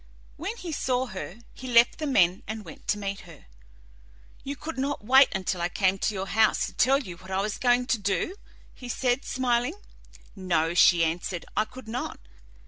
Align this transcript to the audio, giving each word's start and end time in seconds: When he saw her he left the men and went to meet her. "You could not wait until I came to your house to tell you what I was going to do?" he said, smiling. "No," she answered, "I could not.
When 0.35 0.57
he 0.57 0.71
saw 0.71 1.05
her 1.05 1.37
he 1.53 1.67
left 1.67 1.99
the 1.99 2.07
men 2.07 2.41
and 2.47 2.65
went 2.65 2.87
to 2.87 2.97
meet 2.97 3.19
her. 3.19 3.45
"You 4.43 4.55
could 4.55 4.79
not 4.79 5.05
wait 5.05 5.27
until 5.35 5.61
I 5.61 5.69
came 5.69 5.99
to 5.99 6.15
your 6.15 6.25
house 6.25 6.65
to 6.65 6.73
tell 6.73 6.97
you 6.97 7.17
what 7.17 7.29
I 7.29 7.39
was 7.39 7.59
going 7.59 7.85
to 7.85 7.99
do?" 7.99 8.33
he 8.73 8.89
said, 8.89 9.23
smiling. 9.23 9.75
"No," 10.35 10.73
she 10.73 11.03
answered, 11.03 11.45
"I 11.55 11.65
could 11.65 11.87
not. 11.87 12.19